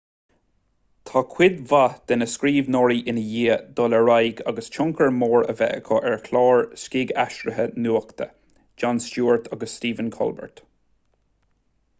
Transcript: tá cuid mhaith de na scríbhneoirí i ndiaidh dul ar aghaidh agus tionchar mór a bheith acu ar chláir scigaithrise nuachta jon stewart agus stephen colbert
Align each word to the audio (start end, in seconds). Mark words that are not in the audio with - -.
tá 1.09 1.21
cuid 1.33 1.59
mhaith 1.71 1.99
de 2.11 2.15
na 2.21 2.27
scríbhneoirí 2.35 2.97
i 3.13 3.15
ndiaidh 3.17 3.67
dul 3.81 3.97
ar 3.99 4.09
aghaidh 4.15 4.41
agus 4.53 4.73
tionchar 4.77 5.13
mór 5.19 5.45
a 5.55 5.55
bheith 5.61 5.77
acu 5.83 6.01
ar 6.11 6.17
chláir 6.25 6.65
scigaithrise 6.87 7.69
nuachta 7.85 8.31
jon 8.85 9.05
stewart 9.09 9.53
agus 9.59 9.79
stephen 9.81 10.13
colbert 10.19 10.65